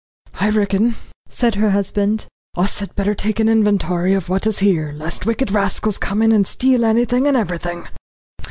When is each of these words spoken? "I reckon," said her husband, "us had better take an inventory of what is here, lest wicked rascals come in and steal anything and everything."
"I 0.39 0.49
reckon," 0.49 0.95
said 1.29 1.53
her 1.53 1.69
husband, 1.69 2.25
"us 2.57 2.79
had 2.79 2.95
better 2.95 3.13
take 3.13 3.39
an 3.39 3.47
inventory 3.47 4.15
of 4.15 4.29
what 4.29 4.47
is 4.47 4.57
here, 4.57 4.91
lest 4.95 5.27
wicked 5.27 5.51
rascals 5.51 5.99
come 5.99 6.23
in 6.23 6.31
and 6.31 6.47
steal 6.47 6.83
anything 6.85 7.27
and 7.27 7.37
everything." 7.37 7.85